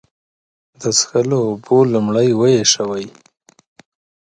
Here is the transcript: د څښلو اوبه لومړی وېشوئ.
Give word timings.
د 0.81 0.81
څښلو 0.97 1.39
اوبه 1.49 1.77
لومړی 1.93 2.29
وېشوئ. 2.39 3.07